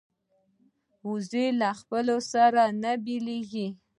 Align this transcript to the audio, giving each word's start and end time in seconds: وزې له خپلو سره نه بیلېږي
وزې 1.09 1.45
له 1.59 1.69
خپلو 1.79 2.17
سره 2.33 2.63
نه 2.81 2.91
بیلېږي 3.05 3.67